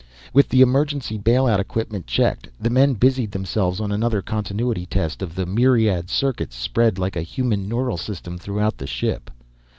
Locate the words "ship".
8.87-9.29